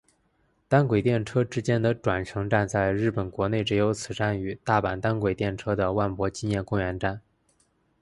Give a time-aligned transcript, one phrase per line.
[0.67, 7.21] 单轨电车之间的转乘站在日本国内只有此站与大阪单轨电车的万博纪念公园站。